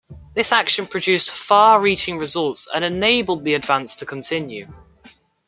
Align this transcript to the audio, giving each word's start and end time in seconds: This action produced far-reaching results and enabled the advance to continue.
This 0.33 0.51
action 0.51 0.87
produced 0.87 1.29
far-reaching 1.29 2.17
results 2.17 2.67
and 2.73 2.83
enabled 2.83 3.43
the 3.43 3.53
advance 3.53 3.97
to 3.97 4.05
continue. 4.07 4.67